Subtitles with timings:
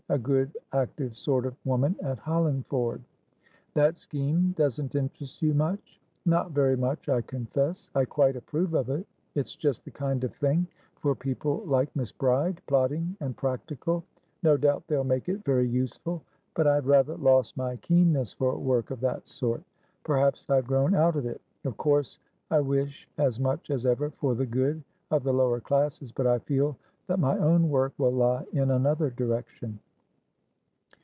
[0.09, 3.01] A good, active sort of woman at Hollingford."
[3.75, 7.89] "That scheme doesn't interest you much?" "Not very much, I confess.
[7.95, 9.07] I quite approve of it.
[9.35, 10.67] It's just the kind of thing
[10.99, 14.03] for people like Miss Bride, plodding and practical;
[14.43, 16.21] no doubt they'll make it very useful.
[16.55, 19.63] But I have rather lost my keenness for work of that sort.
[20.03, 21.39] Perhaps I have grown out of it.
[21.63, 26.11] Of course I wish as much as ever for the good of the lower classes,
[26.11, 26.75] but I feel
[27.07, 29.79] that my own work will lie in another direction."